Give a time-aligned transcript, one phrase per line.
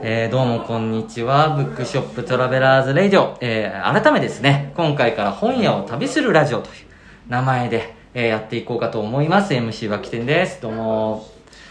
[0.00, 1.50] えーどうもこんにちは。
[1.50, 3.36] Bookshop Traveller's Radio。
[3.40, 6.72] えー改めですね、今回から本屋を旅するラジオという
[7.28, 9.52] 名前で、えーやっていこうかと思います。
[9.52, 10.62] MC 脇店です。
[10.62, 11.28] どうも。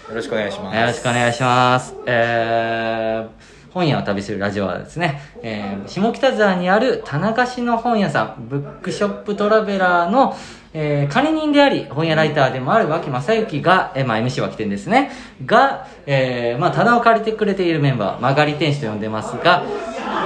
[0.09, 0.77] よろしくお願いします。
[0.77, 1.95] よろしくお願いします。
[2.05, 10.35] えー、本屋を旅するラジオはですね、えー、下北沢にある棚貸しの本屋さん、 Bookshop Traveller の、
[10.73, 15.11] えー、管理人であり、本屋ライターでもある和氣正幸が、えー、まあ MC 脇店ですね、
[15.45, 19.63] が、えー、まあ棚を借りてくれているメンバー、曲がり天使と呼んでますが、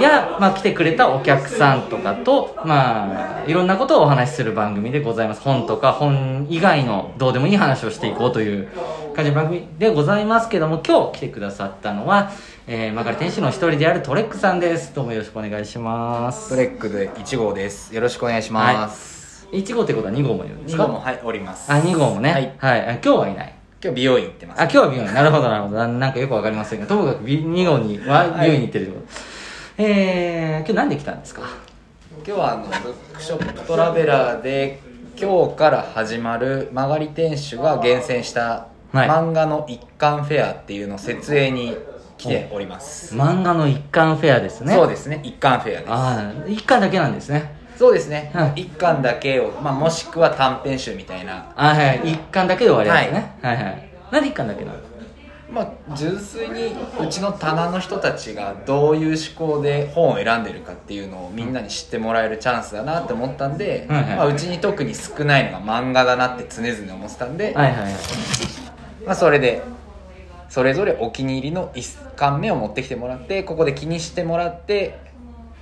[0.01, 5.41] や、まあ来てくれたお客さんとかと、まあ、いろんなことをお話しする番組でございます。
[5.41, 8.67] 本とか本以外のどうでもいい話をしていこうという
[9.15, 12.31] 感じの番組でございますけども、今日来てくださったのは、
[12.67, 14.93] えー、曲がり店主の一人であるトレックさんです。
[14.93, 16.49] どうもよろしくお願いします。
[16.49, 17.93] トレックで1号です。
[17.95, 19.47] よろしくお願いします。
[19.51, 21.71] 1号ってことは2号もいるんです2か号もはい、おります。
[21.71, 22.31] あ、2号もね。
[22.31, 22.81] はいはい。
[22.81, 23.55] あ今日はいない。
[23.83, 24.61] 今日美容院行ってます。
[24.61, 25.13] あ、今日は美容院。
[25.13, 25.77] なるほど、なるほど。
[25.77, 29.34] ななんかよくわかりませんが、ともかく美2号には美容院に行ってるってこと。
[29.77, 31.41] えー、今日なんで来たんですか？
[32.25, 34.79] 今日はあの、ブックショップトラベラーで、
[35.19, 41.75] 今日から始まる曲がり店主が厳選したはい漫画の一貫フェアっていうのを設営に
[42.17, 43.13] 来ております。
[43.15, 44.73] 漫画の一巻フェアですね。
[44.73, 45.91] そうですね、一貫フェアです。
[45.91, 47.53] ああ、一巻だけなんですね。
[47.75, 51.51] そうですねは、一巻だけを、まあ、もしくは短編集みたいな。
[51.57, 53.35] あはい、一巻だけで終わりですね。
[53.41, 54.77] はい、はい、なんで一巻だけなの？
[55.49, 67.93] まあ、純粋にうちの棚の人たちがどういう思考で本を選んでるかっていうのをみんなに知ってもらえるチャンスだなって思ったんで、はいはいまあ、うちに特に少ないのが漫画だなって常々思ってたんで、はいはいはい。
[69.05, 69.61] まあ、それで
[70.49, 74.99] それぞれお気に入りの1巻目を持ってきてもらってここで気にしてもらって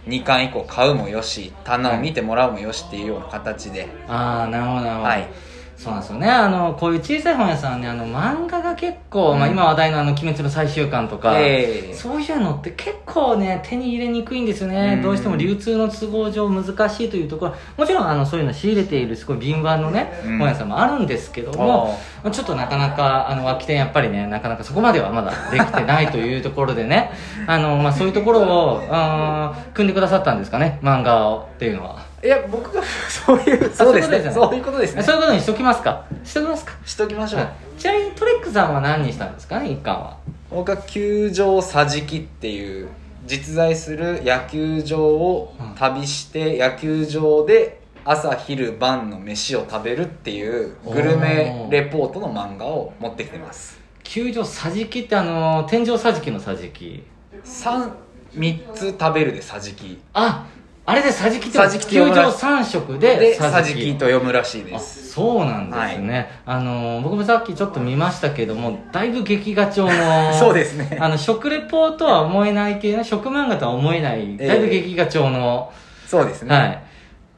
[0.08, 5.04] 2巻以降買うもよし棚を見てもらうもよしっていうような形で、ああ、なるほどなるほど。
[5.04, 5.53] はい
[5.84, 6.30] そうなんですよね。
[6.30, 11.94] あの、こういう小さい本屋さんね、あの、漫画が結構、まあ今話題のあの、鬼滅の最終巻とか、ええ。
[11.94, 14.94] そういうのって結構ね、手に入れにくいんですよね。
[14.96, 15.02] うん。
[15.02, 20.38] どうしても流通の都合上難しいというところ、もちろんあの、そういうの仕入れているすごい敏腕のね、うん。
[20.38, 27.12] 本屋さんもあるんですけども、まあちょっとなかなか、あの、空き店やっぱりね、なかなかそこまではまだできてないというところでね、
[27.46, 32.13] あの、まあそういうところを、組んでくださったんですかね、漫画をっていうのは。
[32.24, 34.22] いや僕が そういうそうですね。
[34.24, 35.04] そそうういうことですね。
[35.04, 36.06] そういうことにしときますか。
[36.24, 36.74] しときますか。
[36.86, 37.80] しときましょう、はい。
[37.80, 40.18] ちなみにトレックさんは何にしたんですかね一巻は。
[40.50, 42.88] 僕は球場桟敷っていう
[43.26, 53.80] 実在する野球場を旅して野球場で朝昼晩の飯を食べるっていうグルメレポートの漫画を持ってきてます。
[54.04, 57.04] 球場桟敷ってあの天井桟敷の桟敷。
[57.44, 57.92] 3
[58.36, 60.00] 3つ食べるで桟敷。
[60.14, 60.46] あ
[60.86, 62.78] あれで桟敷って桟敷って球場読むらしい。
[62.78, 63.94] 3色でで桟敷。
[63.94, 70.98] と読むらしいであすそうなんですね、あの僕もさっきちょっと見ましたけどもだいぶ劇画調の そうですね。
[71.00, 75.72] あの食レポとは思えない系ね食漫画とは思えないだいぶ劇画調の、
[76.08, 76.80] そうですね、はい。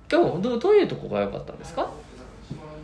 [0.10, 1.86] 今日どうどういうとこが良かったんですか？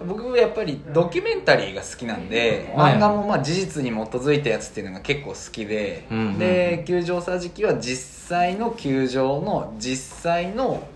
[0.07, 10.88] 僕やっぱりドキュメンタリーが好きなんで、はい漫画もまあ事実に基づいたやつっていうのが結構好きで、うんうんで球場桟敷は実際の球場の実際の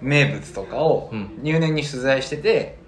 [0.00, 1.38] 名物とかをうん。
[1.42, 2.78] 入念に取材してて、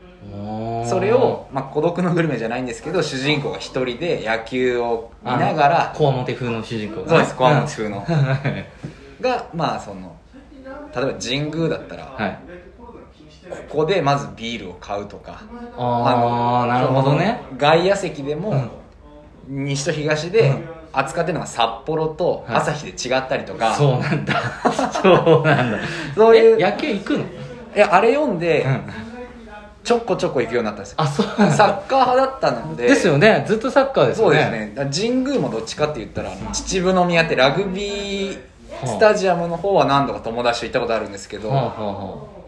[0.88, 7.08] それを、まあ、孤独のグルメじゃないんですけど主人公が一人で野球を見ながらこわもて風の主人公がね。
[7.08, 8.06] そうですコアモチ風の
[9.20, 10.16] がまあその
[10.94, 12.38] 例えば神宮だったら、はい
[13.68, 15.42] ここでまずビールを買うとか。
[15.76, 17.42] ああなるほどね。
[17.56, 18.54] 外野席でも、
[19.48, 20.52] 西と東で
[20.92, 22.56] 扱ってるのが札幌とはい。
[22.56, 24.34] 朝日で違ったりとか、そうなんだ。
[25.02, 25.78] そうなんだ。
[26.14, 27.24] そういうえ野球行くの？
[27.74, 28.80] いやあれ読んで、うん。
[29.84, 30.96] ちょこちょこ行くようになったんですよ。
[31.00, 31.50] あそうなんだ。
[31.50, 32.86] サッカー派だったので。
[32.86, 33.44] ですよね。
[33.48, 34.36] ずっとサッカーですよね。
[34.40, 35.10] そうですね。
[35.10, 38.38] 神宮もどっちかって言ったら秩父宮ってラグビー
[38.84, 42.41] スタジアムの方は何度か友達と行ったことあるんですけど、はあはあはあ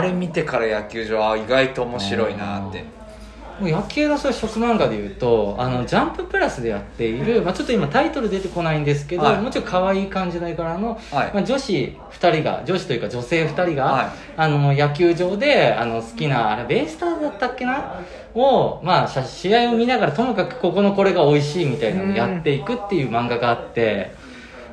[0.00, 2.84] れ見てから野球場あ意外と面白いなって。
[2.98, 3.02] あ
[3.60, 9.40] もう野球のそういう食漫画でいうとあのジャンププラスでやっている、まあ、ちょっと今タイトル出てこないんですけど、はい。
[9.40, 11.30] もちろん可愛い感じの絵柄の、はい。
[11.34, 11.72] まあ、女子
[12.12, 14.06] 2人が女子というか女性2人が、はい。
[14.36, 18.00] あの野球場であの好きなあれベイスターズだったっけな？
[18.34, 24.14] を、まあ、し試合を見ながらともかくここのこれが美味しいみたいなのをやっていくっていう漫画があって。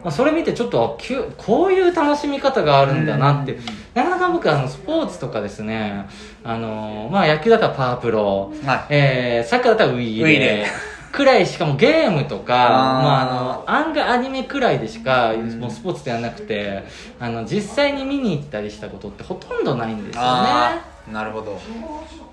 [0.01, 3.59] まあそれ見てちょっとあきゅこういう楽しみ方があるんだなって、
[3.93, 6.05] なかなか僕あのスポーツとかですね
[6.43, 8.85] あのまあ野球だったらパワープロ、はい。
[8.89, 10.67] えーサッカーだったらウィーレーレ。
[11.11, 16.83] くらいしかもゲームとかまあ、あの案外アニメくらいでしか、もうスポーツではなくて
[17.19, 20.81] あの実際に見に行ったりしたことってほとんどないんですよね。
[21.11, 21.59] なるほど。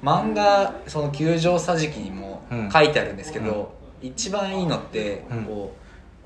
[0.03, 2.71] 漫画その球場桟敷にもうん。
[2.71, 3.73] 書いてあるんですけど、
[4.03, 5.45] 一番いいのって、うん。
[5.45, 5.75] こ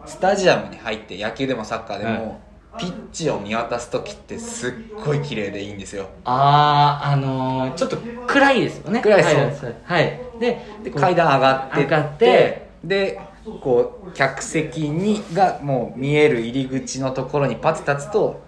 [0.05, 2.41] うスタジアムに入って野球でもサッカーでも、
[2.78, 4.72] ピッチを見渡す時ってすっ
[5.05, 6.08] ごい綺麗でいいんですよ。
[6.25, 7.96] あああのー、ちょっと
[8.26, 9.00] 暗いですよね。
[9.00, 10.20] 暗いはいそうはい。
[10.38, 13.20] でで階段上がって上がってで
[13.61, 18.43] こう客席にがもう見える入り口のところにパッと立つと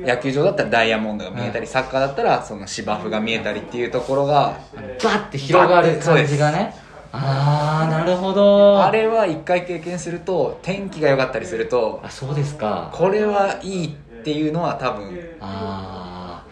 [0.00, 6.74] 野球場だったらダイヤモンドが見えたり、サッカーだったらその芝生が見えたりっていうところがバッて広がる感じがね
[7.12, 8.84] ああなるほど。
[8.84, 12.90] あれは一回経験すると天気が良かったりするとあそうですか。
[12.92, 13.90] これはいいっ
[14.22, 15.18] ていうのは多分。
[15.40, 16.50] ああ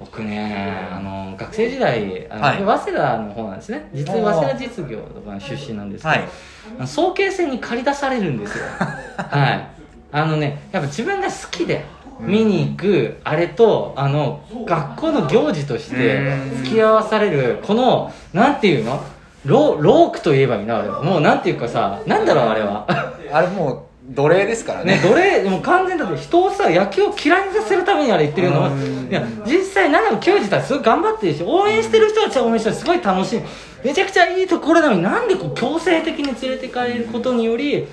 [0.00, 2.56] 僕ねあの学生時代あの、はい。
[2.80, 3.90] 早稲田の方なんですね。
[3.92, 6.86] 実早稲田実業とかの出身なんですけど、はい。
[6.86, 8.64] 早慶戦に駆り出されるんですよ。
[9.16, 9.68] はい。
[10.10, 11.84] あのねやっぱ自分が好きで
[12.20, 19.02] 見に行くあれとあの学校の行事として付き合わされるこのなんていうの？
[19.44, 22.86] ロロークと言えばいいなあれもうなんていうかさなんだろうあれは。
[23.32, 24.96] あれもう奴隷ですからね。
[24.96, 29.08] ね、どれもう完全だって人をさ野球を嫌いにさせるためにあれ言ってるのうん。
[29.10, 33.40] いや実際何でも球児たちすごい頑張ってるし応援してる人たちは応援してるすごい楽しい。
[33.84, 37.86] めちゃくちゃいいところなのになんでこう強制的に連れてかれることにより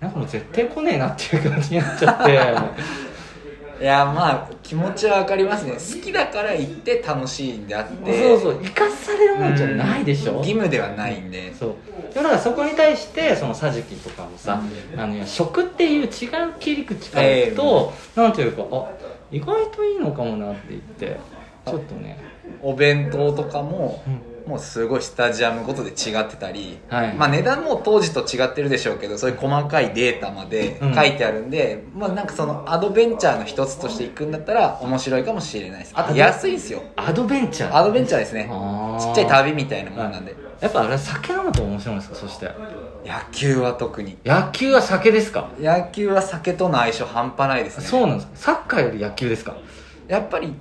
[0.00, 2.38] なんかもう絶対来ねえなっていう感じになっちゃって
[3.80, 5.72] いやまあ気持ちは分かりますね。
[5.72, 8.36] 好きだから行って楽しいんであって。
[8.38, 10.34] そうそう生かされるもんじゃないでしょ。
[10.34, 11.54] 義務ではないんで。
[11.54, 11.74] そう。
[12.14, 14.60] だからそこに対してその桟敷とかもさ、
[14.96, 16.08] あのいや食っていう違う
[16.60, 18.90] 切り口からいくと、なんていうかあ
[19.32, 21.18] 意外といいのかもなって言って
[21.66, 22.18] ちょっとね。
[22.62, 27.14] お弁当とかも、うんもうすごいスタジアムごとで違ってたり、はい。
[27.14, 30.94] まあ値段も当時と違ってるでしょうけどそういう細かいデータまでうん。
[30.94, 35.92] 書いてあるんで、まあなんかそのアドベンチャーの一つとして行くんだったら面白いかもしれないです。
[35.94, 36.82] あと安いんですよ。
[36.96, 37.76] アドベンチャー？
[37.76, 38.50] アドベンチャーですね。
[39.00, 40.34] ちっちゃい旅みたいなもんなんで。
[40.60, 42.16] やっぱあれ酒飲むと面白いんですか？
[42.16, 42.50] そして。
[43.06, 44.18] 野球は特に。
[44.26, 45.48] 野球は酒ですか？
[45.60, 47.84] 野球は酒との相性半端ないですね。
[47.84, 48.32] そうなんですか。
[48.34, 49.56] サッカーより野球ですか？
[50.08, 50.52] やっぱり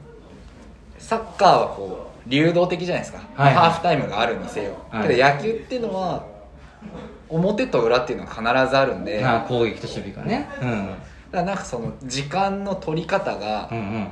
[0.99, 5.07] サッカーはこう流動的じゃないですか、はいハーフタイムがあるにせよ、はい。
[5.07, 6.25] けど野球っていうのは
[7.27, 10.49] 表と裏っていうのが必ずあるんで、あ攻撃と守備がね。
[10.61, 10.87] うん。
[10.87, 10.97] だか
[11.31, 14.07] らなんかその時間の取り方がうんうん。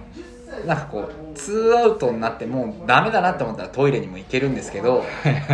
[0.66, 5.04] なんかこうツーアウトになってもうダメだなって思ったらトイレにも行けるんですけど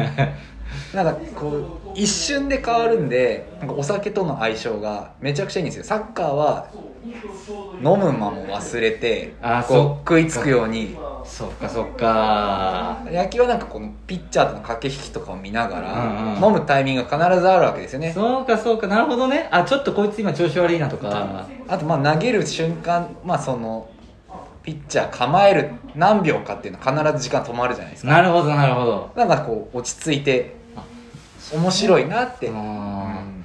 [0.93, 5.83] なんかこう一瞬で変わるんでなんかお酒との相性がめちゃくちゃいいんですよ。
[5.83, 6.67] サッカーは
[7.77, 10.95] 飲む間も忘れてあこう食いつくように。
[11.25, 13.01] そっかそっか。
[13.05, 16.43] 野球はなんかこのピッチャーとの駆け引きとかを見ながら、うんうん。
[16.43, 18.11] 飲むタイミングが必ずあるわけですよね。
[18.11, 18.87] そうかそうか。
[18.87, 19.47] なるほどね。
[19.49, 21.47] あちょっとこいつ今調子悪いなとか。
[21.67, 23.89] あとまあ投げる瞬間まあその
[24.63, 28.11] ピッチャー構える何秒かっていうのは必ず時間止まるじゃないですか。
[28.11, 29.11] なるほどなるほど。
[29.15, 30.55] なんかこう落ち着いて
[31.51, 33.43] 面白いなって、うん。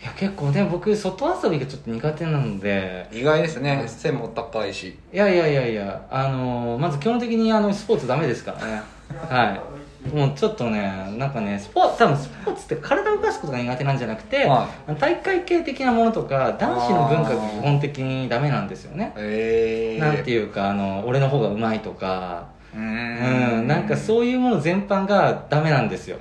[0.00, 3.08] いや結構ね僕外遊びがちょっと苦手なので。
[3.12, 3.84] 意外ですね。
[3.86, 4.98] 背も高いし。
[5.12, 8.82] いやいやいやいやあのーまず基本的にあのスポーツダメですからね。
[9.28, 9.60] はい。
[10.08, 14.66] もうちょっとねなんかねスポーツ多分スポーツって体を動かすことが苦手なんじゃなくて、は
[14.98, 19.12] 大会系的なものとか男子の文化が基本的にダメなんですよね。
[19.18, 22.48] へえなんていうかあの俺の方がうまいとか。
[22.74, 23.66] うん。
[23.66, 26.18] なんかそういうもの全般がダメなんですよ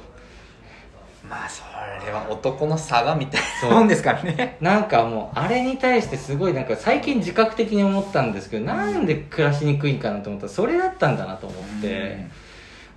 [1.30, 1.64] まあそ
[2.06, 4.58] れは男の差がみたいなもんですからね。
[4.62, 12.50] なんかもうあれに対してすごいなんか最近自覚的に思ったんですけどなんで暮らしにくいかなと思ったらそれだったんだなと思って。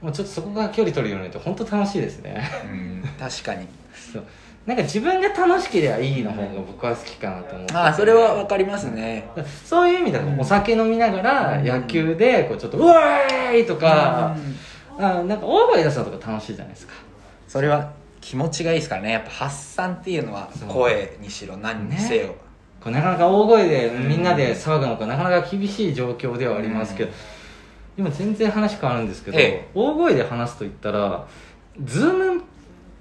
[0.03, 2.51] もうちょっとそこが距離取るようになって本当楽しいですね。
[2.65, 3.05] うん。
[3.21, 3.69] 確かに。
[4.13, 4.25] そう。
[4.67, 7.79] なんか自分が楽しければいいの方が僕は好きかなと思ってて。
[7.79, 9.29] ああそれは分かりますね。
[9.65, 14.37] そういう意味ではお酒飲みながら野球でこうちょっと「うわーい!」とか
[14.99, 16.95] あなんか大声出すのとか楽しいじゃないですか。
[17.47, 17.91] それは
[18.23, 19.13] 気持ちがいいですからね。
[19.13, 22.35] やっぱ発散っていうのは声にしろ何にせよ、
[22.81, 27.13] こうなかなか大声でみんなで騒ぐのかなかなか厳しい状況ではありますけど、
[27.99, 29.69] 今全然話変わるんですけど、ええ。
[29.75, 31.27] 大声で話すと言ったら
[31.85, 32.43] Zoom っ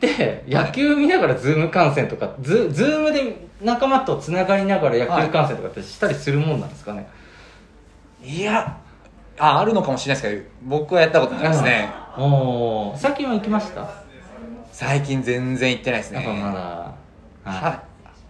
[0.02, 7.08] て野球見ながら Zoom 観戦とか、ズ Zoom で仲間とつながりながら野球観戦とかってしたりするもんなんですかね、
[8.24, 8.42] い。
[8.42, 8.78] や
[9.38, 11.90] ああるのかもしれないですけど僕はやったことないですね。
[12.18, 14.02] おお最近は行きました？
[14.72, 16.24] 最近全然行ってないですね。
[16.24, 16.96] やっぱまだ。
[17.44, 17.80] はい。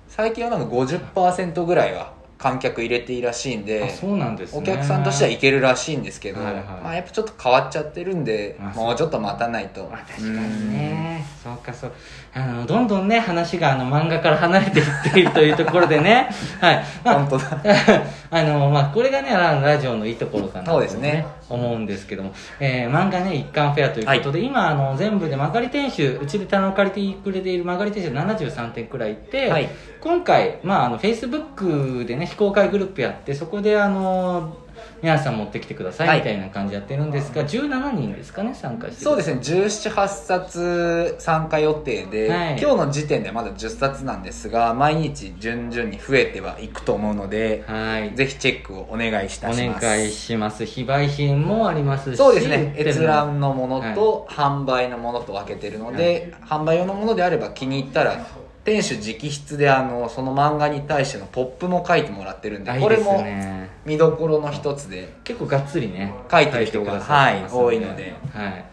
[0.08, 4.60] 最近はなんか50%ぐらいは観客入れていいらしいんであそうなんですね。
[4.60, 6.64] お客さんとしては行けるらしいんですけど、はいはい。
[6.64, 9.88] まあ、やっぱちょっと変わっちゃってるんであもうちょっと待たないと。
[9.92, 11.24] まあ確かにね。
[11.44, 11.92] そうかそう。
[12.34, 16.30] あのどんどんね話があの漫画から離れていっているというところでね。
[16.60, 17.58] はい、まあ本当だ。
[18.32, 29.70] あのまあこれがねラジオのいいところかなと、そうですね思うんですけども、えー漫画ね一貫フェアということで、今あの全部で曲がり店主うちで棚を借りてくれている曲がり店主73点くらいいて、はい。
[30.02, 34.58] 今回まああのフェイスブックでね非公開グループやってそこであの
[35.02, 36.18] 皆さん持ってきてくださはい。
[36.18, 39.04] いみたいな感じでやってるんですが、17人ですかね参加してる。
[39.04, 39.40] そうですね。
[39.42, 42.58] 178冊参加予定で、はい。
[42.60, 48.16] 今日の時点でまだ10冊なんですが毎日順々に増えてはいくと思うので、はい。
[48.16, 49.86] ぜひチェックをお願いいたしおます。
[49.86, 50.66] 願いします。
[50.66, 52.74] 非売品もありますしそうですね。
[52.78, 58.26] 閲覧のものと販売のものと分けてるので、販売用のものであれば気に入ったら
[58.64, 68.14] 店主直筆であのその漫画に対してのポップも書いてもらってるんであいいですこれもね見どころの一つで結構がっつりね書いてる人がはい多いので。
[68.34, 68.66] はい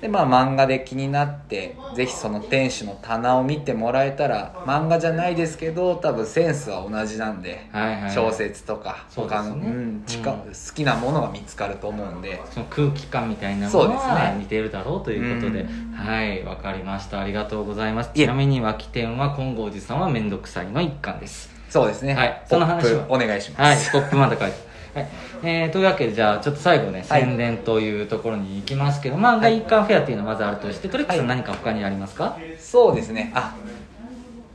[0.00, 8.12] でまあ漫画で気になってぜひその店主の棚を見てもらえたら漫画じゃないですけど多分センスは同じなんで、はいはい。
[8.12, 10.38] 小説とか他の、うん近うん。
[10.38, 12.40] 好きなものが見つかると思うんで。
[12.50, 14.36] その空気感みたいなものそうですはね。
[14.38, 17.20] 似てるだろうということで、うはいわかりました。
[17.20, 18.10] ありがとうございます。
[18.14, 21.50] ちなみに脇店は金剛寺さんは面倒くさいの一環です。
[21.68, 22.42] そうですね、はい。
[22.48, 23.06] ポその話は？
[23.10, 24.02] お願いします、はい。
[24.02, 24.67] ポップまだ書いて
[24.98, 25.08] はい。
[25.42, 27.22] えー、というわけでじゃあちょっと最後ねはい。
[27.22, 33.32] 宣伝というところに行きますけど、漫画一貫フェアっていうのはまずあるとしてトリックさんはい何か他にありますか、そうですね。
[33.34, 33.54] あ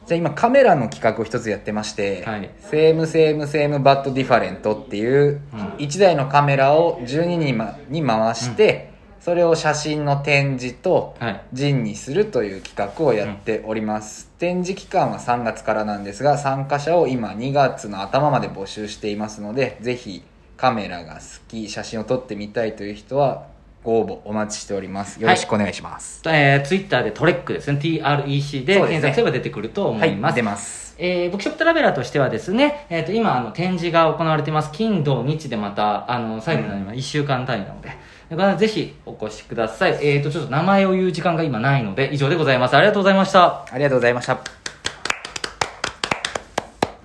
[0.06, 2.50] じゃあ今カメラの企画を一つやってまして、はい。
[2.60, 5.60] セームセームセームバッドディファレントっていううん。
[5.78, 11.42] 1台のカメラを12人まに回して、それを写真の展示とはい。
[11.54, 20.22] 陣にするという企画をやっております、展示期間は3月からなんですが参加者を今2月の頭まで募集していますのでぜひ
[20.64, 23.48] カメラが好き写真を撮ってみたいという人は
[23.84, 25.22] ご応募お待ちしております。
[25.22, 27.78] よろしくお願いします、えー、ツイッターでトレックですね。
[27.80, 29.02] TREC でそうですね。
[29.02, 30.96] 検索すれば出てくると思います、出ます。
[30.98, 34.72] えー、ブックショップトラベラーとしてはですね、えー、と今あの展示が行われています。
[34.72, 37.90] 金土日でまたあの最後の1週間単位なので、
[38.30, 39.98] だからぜひお越しください。
[40.02, 42.78] えっ、とちょっと名前を言う時間が今ないので以上でございます。
[42.78, 43.66] ありがとうございました。
[43.70, 44.63] ありがとうございました